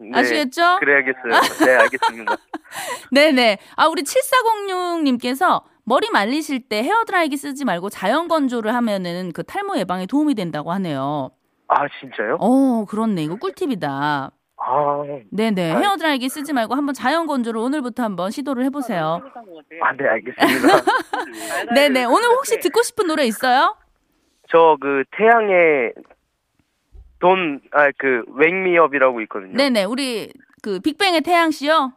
네. 0.00 0.10
아시겠죠? 0.12 0.78
그래야겠어요. 0.80 1.66
네, 1.66 1.76
알겠습니다. 1.76 2.36
네네. 3.12 3.58
아 3.76 3.86
우리 3.86 4.02
7406님께서 4.02 5.62
머리 5.84 6.10
말리실 6.10 6.68
때 6.68 6.82
헤어드라이기 6.82 7.36
쓰지 7.36 7.64
말고 7.64 7.88
자연 7.90 8.28
건조를 8.28 8.74
하면은 8.74 9.32
그 9.32 9.42
탈모 9.42 9.78
예방에 9.78 10.06
도움이 10.06 10.34
된다고 10.34 10.72
하네요. 10.72 11.30
아, 11.68 11.86
진짜요? 12.00 12.36
어 12.40 12.84
그렇네. 12.86 13.22
이거 13.22 13.36
꿀팁이다. 13.36 14.30
아, 14.60 15.02
네네. 15.30 15.72
아. 15.72 15.78
헤어드라이기 15.78 16.28
쓰지 16.28 16.52
말고 16.52 16.74
한번 16.74 16.94
자연 16.94 17.26
건조를 17.26 17.60
오늘부터 17.60 18.02
한번 18.02 18.30
시도를 18.30 18.64
해보세요. 18.64 19.20
아, 19.82 19.92
네, 19.96 20.08
알겠습니다. 20.08 20.82
네네. 21.74 22.04
오늘 22.04 22.28
혹시 22.30 22.58
듣고 22.58 22.82
싶은 22.82 23.06
노래 23.06 23.24
있어요? 23.24 23.76
저 24.48 24.76
그 24.80 25.04
태양의 25.12 25.92
돈, 27.20 27.60
아, 27.72 27.90
그, 27.98 28.22
웽미업이라고 28.28 29.20
있거든요. 29.22 29.56
네네. 29.56 29.84
우리 29.84 30.32
그 30.62 30.78
빅뱅의 30.80 31.22
태양 31.22 31.50
씨요. 31.50 31.92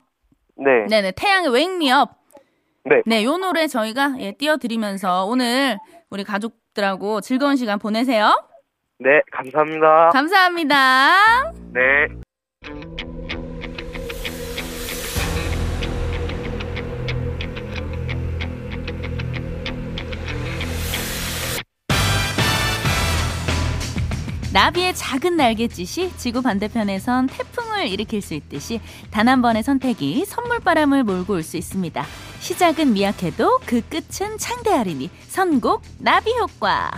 네. 0.55 0.88
네네. 0.89 1.13
태양의 1.15 1.51
웽미업. 1.51 2.10
네. 2.86 3.01
네, 3.05 3.24
요 3.24 3.38
노래 3.38 3.67
저희가 3.67 4.15
예, 4.20 4.31
띄워드리면서 4.31 5.25
오늘 5.25 5.77
우리 6.10 6.24
가족들하고 6.24 7.22
즐거운 7.22 7.55
시간 7.55 7.77
보내세요. 7.77 8.34
네, 8.98 9.22
감사합니다. 9.31 10.10
감사합니다. 10.10 11.51
네. 11.74 13.11
나비의 24.62 24.94
작은 24.94 25.38
날갯짓이 25.38 26.12
지구 26.18 26.44
반대편에선 26.44 27.25
태풍을 27.25 27.88
일으킬 27.88 28.22
수 28.22 28.36
있듯이 28.36 28.80
단 29.10 29.27
한 29.27 29.41
번의 29.41 29.63
선택이 29.63 30.24
선물바람을 30.25 31.03
몰고 31.03 31.34
올 31.34 31.41
수 31.41 31.58
있습니다. 31.58 32.06
시작은 32.41 32.94
미약해도 32.94 33.60
그 33.65 33.82
끝은 33.89 34.38
창대하리니 34.38 35.10
선곡 35.30 35.82
나비 35.98 36.32
효과. 36.39 36.91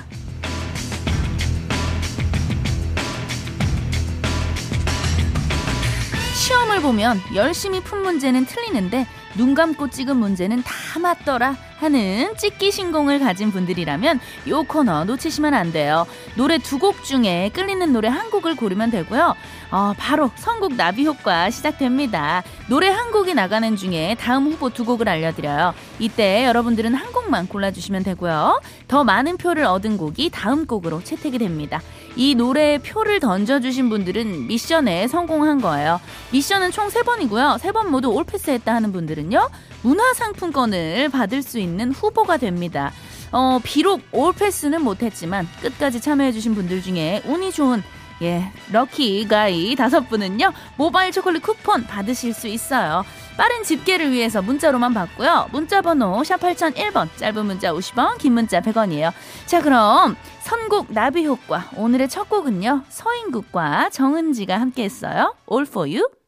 시험을 6.36 6.82
보면 6.82 7.20
열심히 7.36 7.82
푼 7.82 8.02
문제는 8.02 8.46
틀리는데 8.46 9.08
눈 9.38 9.56
감고 9.56 9.90
찍은 9.90 10.18
문제는 10.18 10.64
다 10.64 11.00
맞더라 11.00 11.56
하는 11.80 12.36
찍기 12.38 12.72
신공을 12.72 13.20
가진 13.20 13.52
분들이라면 13.52 14.20
요 14.50 14.64
코너 14.64 15.04
놓치시면 15.06 15.54
안 15.54 15.72
돼요. 15.72 16.06
노래 16.36 16.58
두 16.58 16.78
곡 16.84 17.04
중에 17.04 17.50
끌리는 17.54 17.94
노래 17.94 18.10
한 18.10 18.30
곡을 18.30 18.56
고르면 18.56 18.92
되고요. 18.92 19.36
어, 19.72 19.94
바로 19.98 20.30
선곡 20.36 20.76
나비 20.76 21.06
효과 21.06 21.50
시작됩니다. 21.50 22.44
노래 22.68 22.90
한 22.90 23.12
곡이 23.12 23.34
나가는 23.34 23.76
중에 23.76 24.16
다음 24.20 24.48
후보 24.48 24.70
두 24.70 24.84
곡을 24.86 25.08
알려드려요. 25.08 25.74
이때 26.00 26.46
여러분들은 26.46 26.94
한 26.94 27.12
곡만 27.12 27.48
골라주시면 27.48 28.04
되고요. 28.04 28.62
더 28.88 29.04
많은 29.04 29.38
표를 29.38 29.64
얻은 29.66 29.98
곡이 29.98 30.30
다음 30.32 30.66
곡으로 30.66 31.04
채택이 31.04 31.38
됩니다. 31.38 31.82
이 32.16 32.36
노래에 32.36 32.78
표를 32.80 33.20
던져주신 33.20 33.90
분들은 33.90 34.48
미션에 34.48 35.08
성공한 35.08 35.62
거예요. 35.62 36.00
미션은 36.32 36.72
총 36.72 36.90
세번이고요세 36.90 37.72
번 37.72 37.90
모두 37.90 38.10
올패스했다 38.10 38.74
하는 38.74 38.92
분들은요. 38.92 39.50
문화상품권을 39.82 41.10
받을 41.10 41.42
수 41.42 41.60
있는 41.60 41.73
후보가 41.92 42.38
됩니다. 42.38 42.92
어, 43.32 43.60
비록 43.64 44.02
올패스는 44.12 44.82
못했지만 44.82 45.48
끝까지 45.62 46.00
참여해주신 46.02 46.56
분들 46.56 46.82
중에 46.82 47.24
운이 47.26 47.52
좋은 47.52 47.82
예, 48.22 48.52
럭키 48.72 49.28
가이 49.28 49.76
다섯 49.76 50.08
분은요, 50.08 50.54
모바일 50.78 51.12
초콜릿 51.12 51.42
쿠폰 51.42 51.86
받으실 51.86 52.34
수 52.34 52.48
있어요. 52.48 53.04
빠른 53.38 53.64
집계를 53.64 54.12
위해서 54.12 54.42
문자로만 54.42 54.94
받고요. 54.94 55.50
문자 55.52 55.82
번호 55.82 56.24
샵 56.24 56.40
8001번, 56.40 57.10
짧은 57.18 57.46
문자 57.46 57.74
50원, 57.74 58.18
긴 58.20 58.34
문자 58.34 58.62
100원이에요. 58.62 59.12
자, 59.46 59.62
그럼 59.62 60.16
선곡 60.42 60.94
나비 60.94 61.26
효과. 61.26 61.70
오늘의 61.76 62.08
첫 62.08 62.30
곡은요, 62.30 62.84
서인국과 62.88 63.90
정은지가 63.90 64.60
함께 64.60 64.84
했어요. 64.84 65.36
All 65.52 65.68
for 65.68 65.90
you. 65.90 66.23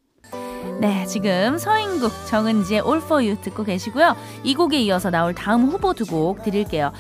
네, 0.80 1.06
지금 1.06 1.58
서인국, 1.58 2.12
정은지의 2.28 2.82
All 2.86 2.98
For 3.02 3.24
You 3.24 3.40
듣고 3.42 3.64
계시고요. 3.64 4.16
이 4.44 4.54
곡에 4.56 4.78
이어서 4.82 5.10
나올 5.10 5.34
다음 5.34 5.66
후보 5.70 5.94
두 5.94 6.06
곡 6.06 6.44
드릴게요. 6.44 6.92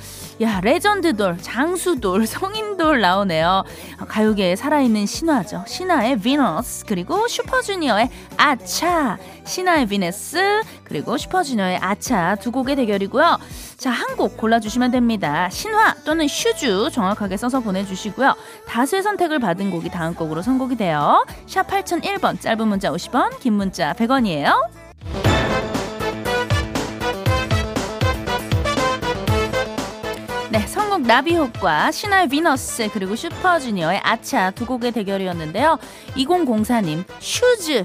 야, 0.41 0.59
레전드돌, 0.61 1.37
장수돌, 1.41 2.25
성인돌 2.27 3.01
나오네요. 3.01 3.63
가요계에 4.07 4.55
살아있는 4.55 5.05
신화죠. 5.05 5.65
신화의 5.67 6.19
비너스, 6.19 6.85
그리고 6.85 7.27
슈퍼주니어의 7.27 8.09
아차. 8.37 9.17
신화의 9.43 9.85
비너스, 9.87 10.61
그리고 10.85 11.17
슈퍼주니어의 11.17 11.77
아차 11.77 12.35
두 12.35 12.51
곡의 12.51 12.75
대결이고요. 12.77 13.37
자, 13.77 13.91
한 13.91 14.15
곡 14.15 14.37
골라주시면 14.37 14.91
됩니다. 14.91 15.49
신화 15.49 15.93
또는 16.05 16.25
슈주 16.29 16.89
정확하게 16.91 17.35
써서 17.35 17.59
보내주시고요. 17.59 18.33
다수의 18.65 19.03
선택을 19.03 19.39
받은 19.39 19.69
곡이 19.71 19.89
다음 19.89 20.15
곡으로 20.15 20.41
선곡이 20.41 20.77
돼요. 20.77 21.25
샵 21.47 21.67
8001번, 21.67 22.39
짧은 22.39 22.65
문자 22.65 22.89
50원, 22.91 23.37
긴 23.41 23.53
문자 23.55 23.93
100원이에요. 23.93 24.53
네, 30.51 30.65
선곡 30.67 31.01
나비효과, 31.01 31.91
신화의 31.91 32.29
비너스, 32.29 32.89
그리고 32.93 33.15
슈퍼주니어의 33.15 33.99
아차 34.03 34.51
두 34.51 34.65
곡의 34.65 34.93
대결이었는데요. 34.93 35.77
2004님, 36.15 37.03
슈주. 37.19 37.83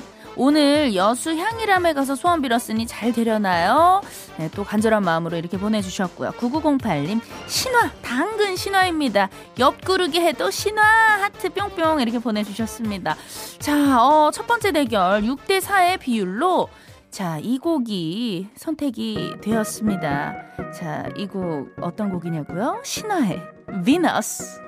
오늘 0.51 0.95
여수 0.95 1.37
향일암에 1.37 1.93
가서 1.93 2.15
소원 2.15 2.41
빌었으니 2.41 2.87
잘 2.87 3.13
되려나요? 3.13 4.01
네, 4.39 4.49
또 4.55 4.65
간절한 4.65 5.03
마음으로 5.05 5.37
이렇게 5.37 5.59
보내주셨고요. 5.59 6.31
9908님, 6.31 7.21
신화, 7.47 7.91
당근 8.01 8.57
신화입니다. 8.57 9.29
옆구르기 9.59 10.19
해도 10.19 10.51
신화, 10.51 10.83
하트 10.83 11.51
뿅뿅 11.51 12.01
이렇게 12.01 12.19
보내주셨습니다. 12.19 13.17
자, 13.59 14.03
어, 14.03 14.31
첫 14.33 14.47
번째 14.47 14.73
대결 14.73 15.21
6대4의 15.21 16.01
비율로 16.01 16.69
자, 17.11 17.39
이 17.43 17.59
곡이 17.59 18.49
선택이 18.57 19.35
되었습니다. 19.43 20.35
자, 20.75 21.07
이 21.19 21.27
곡 21.27 21.69
어떤 21.83 22.09
곡이냐고요? 22.11 22.81
신화의 22.83 23.43
비너스. 23.85 24.59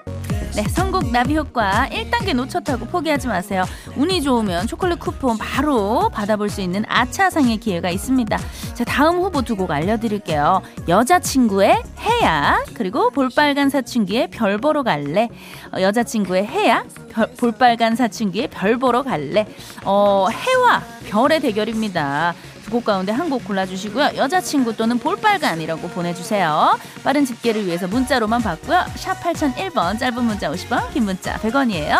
네, 0.54 0.64
선곡 0.68 1.10
나비 1.12 1.34
효과 1.36 1.88
1단계 1.90 2.34
놓쳤다고 2.34 2.84
포기하지 2.86 3.26
마세요. 3.26 3.64
운이 3.96 4.20
좋으면 4.20 4.66
초콜릿 4.66 4.98
쿠폰 5.00 5.38
바로 5.38 6.10
받아볼 6.10 6.50
수 6.50 6.60
있는 6.60 6.84
아차상의 6.88 7.56
기회가 7.56 7.88
있습니다. 7.88 8.38
자, 8.74 8.84
다음 8.84 9.16
후보 9.16 9.40
두 9.40 9.56
곡 9.56 9.70
알려드릴게요. 9.70 10.60
여자친구의 10.88 11.82
해야, 12.00 12.62
그리고 12.74 13.10
볼빨간 13.10 13.70
사춘기의 13.70 14.28
별 14.28 14.58
보러 14.58 14.82
갈래. 14.82 15.28
어, 15.74 15.80
여자친구의 15.80 16.46
해야, 16.46 16.84
별, 17.10 17.28
볼빨간 17.34 17.96
사춘기의 17.96 18.48
별 18.48 18.76
보러 18.78 19.02
갈래. 19.02 19.46
어, 19.84 20.26
해와 20.30 20.82
별의 21.08 21.40
대결입니다. 21.40 22.34
두곡 22.72 22.84
가운데 22.86 23.12
한 23.12 23.28
곡 23.28 23.44
골라주시고요. 23.46 24.12
여자친구 24.16 24.76
또는 24.76 24.98
볼빨간이라고 24.98 25.88
보내주세요. 25.88 26.78
빠른 27.04 27.24
집계를 27.24 27.66
위해서 27.66 27.86
문자로만 27.86 28.42
받고요. 28.42 28.84
샵 28.96 29.20
8001번 29.22 29.98
짧은 29.98 30.24
문자 30.24 30.50
50원 30.50 30.90
긴 30.92 31.04
문자 31.04 31.36
100원이에요. 31.36 31.98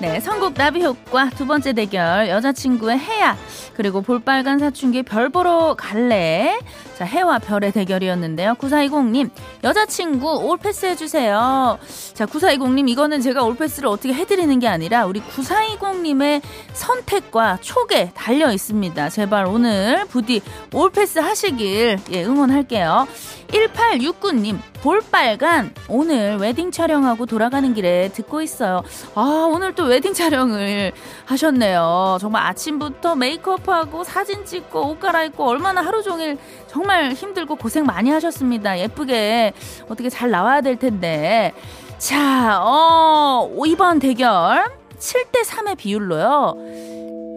네, 0.00 0.20
선곡 0.20 0.54
나비 0.54 0.82
효과 0.84 1.28
두 1.30 1.46
번째 1.46 1.72
대결 1.72 2.28
여자친구의 2.28 2.98
해야 2.98 3.36
그리고 3.78 4.00
볼빨간 4.02 4.58
사춘기 4.58 5.04
별 5.04 5.28
보러 5.28 5.76
갈래 5.78 6.58
자, 6.98 7.04
해와 7.04 7.38
별의 7.38 7.70
대결이었는데요. 7.70 8.54
9420님, 8.54 9.30
여자친구 9.62 10.48
올패스 10.48 10.86
해주세요. 10.86 11.78
자, 12.12 12.26
9420님, 12.26 12.88
이거는 12.88 13.20
제가 13.20 13.44
올패스를 13.44 13.88
어떻게 13.88 14.12
해드리는 14.12 14.58
게 14.58 14.66
아니라 14.66 15.06
우리 15.06 15.20
9420님의 15.20 16.42
선택과 16.72 17.58
촉에 17.60 18.10
달려 18.16 18.50
있습니다. 18.50 19.10
제발 19.10 19.46
오늘 19.46 20.06
부디 20.06 20.42
all 20.74 20.94
pass 20.94 21.20
하시길, 21.20 22.00
예, 22.10 22.24
응원할게요. 22.24 23.06
1869님, 23.46 24.58
볼빨간, 24.82 25.72
오늘 25.88 26.36
웨딩 26.36 26.72
촬영하고 26.72 27.26
돌아가는 27.26 27.72
길에 27.74 28.10
듣고 28.12 28.42
있어요. 28.42 28.82
아, 29.14 29.48
오늘 29.48 29.72
또 29.74 29.84
웨딩 29.84 30.14
촬영을 30.14 30.92
하셨네요. 31.26 32.18
정말 32.20 32.44
아침부터 32.44 33.14
메이크업 33.14 33.67
하고 33.72 34.04
사진 34.04 34.44
찍고 34.44 34.90
옷 34.90 35.00
갈아입고 35.00 35.44
얼마나 35.44 35.80
하루 35.80 36.02
종일 36.02 36.38
정말 36.66 37.12
힘들고 37.12 37.56
고생 37.56 37.84
많이 37.84 38.10
하셨습니다. 38.10 38.78
예쁘게 38.78 39.52
어떻게 39.88 40.08
잘 40.08 40.30
나와야 40.30 40.60
될 40.60 40.76
텐데. 40.76 41.52
자, 41.98 42.60
어, 42.62 43.50
이번 43.66 43.98
대결 43.98 44.70
7대 44.98 45.44
3의 45.44 45.76
비율로요. 45.76 46.54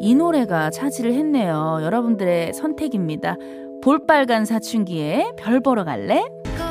이 0.01 0.15
노래가 0.15 0.69
차지를 0.71 1.13
했네요. 1.13 1.79
여러분들의 1.81 2.53
선택입니다. 2.53 3.35
볼빨간 3.83 4.45
사춘기의 4.45 5.31
별 5.37 5.59
보러 5.59 5.83
갈래? 5.83 6.23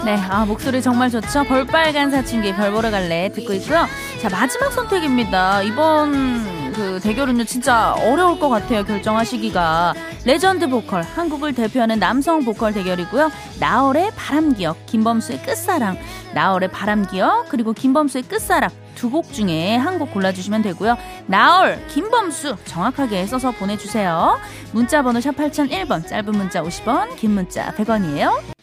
네, 0.04 0.16
아, 0.30 0.44
목소리 0.46 0.80
정말 0.80 1.10
좋죠? 1.10 1.44
볼빨간 1.44 2.10
사춘기의 2.10 2.54
별 2.54 2.72
보러 2.72 2.90
갈래? 2.90 3.28
듣고 3.34 3.52
있고요. 3.54 3.86
자, 4.20 4.28
마지막 4.30 4.72
선택입니다. 4.72 5.62
이번 5.62 6.59
그 6.74 7.00
대결 7.02 7.28
은요 7.28 7.44
진짜 7.44 7.92
어려울 7.94 8.38
것 8.38 8.48
같아요 8.48 8.84
결정하시기가. 8.84 9.94
레전드 10.24 10.68
보컬 10.68 11.02
한국을 11.02 11.54
대표하는 11.54 11.98
남성 11.98 12.44
보컬 12.44 12.72
대결이고요. 12.72 13.30
나얼의 13.58 14.12
바람기억 14.16 14.86
김범수의 14.86 15.42
끝사랑. 15.42 15.98
나얼의 16.34 16.70
바람기억 16.70 17.48
그리고 17.48 17.72
김범수의 17.72 18.24
끝사랑. 18.24 18.70
두 18.94 19.08
곡 19.10 19.32
중에 19.32 19.76
한 19.76 19.98
곡 19.98 20.12
골라주시면 20.12 20.62
되고요. 20.62 20.96
나얼 21.26 21.82
김범수 21.88 22.56
정확하게 22.66 23.26
써서 23.26 23.50
보내주세요. 23.50 24.38
문자번호 24.72 25.20
샵 25.20 25.32
8001번 25.36 26.06
짧은 26.06 26.32
문자 26.32 26.62
50원 26.62 27.16
긴 27.16 27.30
문자 27.32 27.72
100원이에요 27.76 28.59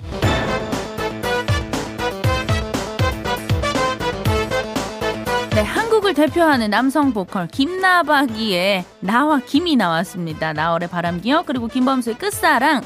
대표하는 6.17 6.71
남성 6.71 7.13
보컬 7.13 7.47
김나박이의 7.47 8.85
나와 9.01 9.39
김이 9.39 9.75
나왔습니다. 9.75 10.51
나월의 10.51 10.89
바람기억 10.89 11.45
그리고 11.45 11.67
김범수의 11.67 12.17
끝사랑 12.17 12.81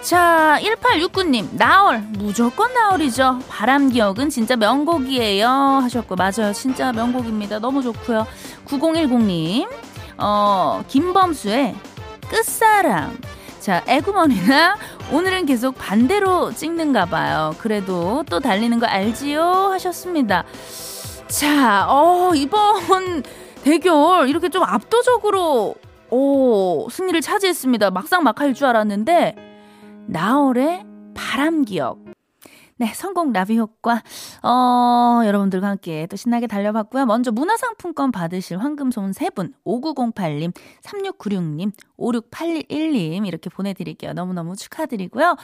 자, 0.00 0.58
1869님, 0.62 1.50
나얼. 1.52 1.98
무조건 2.18 2.72
나얼이죠. 2.72 3.40
바람 3.48 3.90
기억은 3.90 4.30
진짜 4.30 4.56
명곡이에요. 4.56 5.48
하셨고, 5.48 6.16
맞아요. 6.16 6.52
진짜 6.52 6.92
명곡입니다. 6.92 7.60
너무 7.60 7.82
좋고요. 7.82 8.26
9010님, 8.66 9.68
어, 10.18 10.82
김범수의 10.88 11.76
끝사랑. 12.28 13.16
자, 13.60 13.84
애구머니나 13.86 14.76
오늘은 15.12 15.46
계속 15.46 15.76
반대로 15.78 16.52
찍는가 16.52 17.04
봐요. 17.04 17.54
그래도 17.58 18.24
또 18.28 18.40
달리는 18.40 18.80
거 18.80 18.86
알지요? 18.86 19.40
하셨습니다. 19.44 20.44
자, 21.32 21.86
어, 21.88 22.34
이번 22.34 23.22
대결 23.64 24.28
이렇게 24.28 24.50
좀 24.50 24.62
압도적으로 24.64 25.74
오, 26.10 26.88
승리를 26.90 27.18
차지했습니다. 27.22 27.90
막상 27.90 28.22
막할 28.22 28.52
줄 28.52 28.66
알았는데 28.66 29.34
나얼의 30.08 30.84
바람 31.14 31.64
기억 31.64 31.98
네, 32.76 32.92
성공 32.94 33.32
라비 33.32 33.58
효과. 33.58 34.02
어, 34.42 35.22
여러분들과 35.24 35.68
함께 35.68 36.06
또 36.10 36.16
신나게 36.16 36.46
달려봤고요. 36.46 37.06
먼저 37.06 37.30
문화상품권 37.30 38.12
받으실 38.12 38.58
황금손 38.58 39.12
3분, 39.12 39.52
5908님, 39.64 40.52
3696님, 40.82 41.72
5681님, 41.98 43.26
이렇게 43.26 43.50
보내드릴게요. 43.50 44.14
너무너무 44.14 44.56
축하드리고요. 44.56 45.36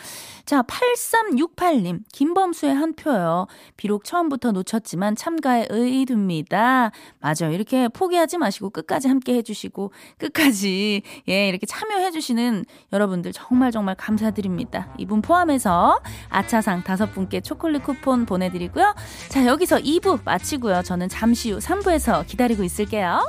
자, 0.46 0.62
8368님, 0.62 2.00
김범수의 2.12 2.74
한 2.74 2.94
표요. 2.94 3.46
비록 3.76 4.04
처음부터 4.04 4.52
놓쳤지만 4.52 5.14
참가에 5.14 5.66
의의둡니다. 5.70 6.90
맞아요. 7.20 7.52
이렇게 7.52 7.88
포기하지 7.88 8.38
마시고 8.38 8.70
끝까지 8.70 9.08
함께 9.08 9.34
해주시고, 9.34 9.92
끝까지, 10.18 11.02
예, 11.28 11.48
이렇게 11.48 11.66
참여해주시는 11.66 12.64
여러분들 12.92 13.32
정말 13.32 13.70
정말 13.70 13.94
감사드립니다. 13.94 14.92
이분 14.98 15.22
포함해서 15.22 16.00
아차상 16.30 16.82
다섯 16.82 17.12
분 17.12 17.17
분께 17.18 17.40
초콜릿 17.40 17.82
쿠폰 17.82 18.26
보내드리고요. 18.26 18.94
자, 19.28 19.46
여기서 19.46 19.78
2부 19.78 20.24
마치고요. 20.24 20.82
저는 20.82 21.08
잠시 21.08 21.50
후 21.50 21.58
3부에서 21.58 22.26
기다리고 22.26 22.62
있을게요. 22.64 23.20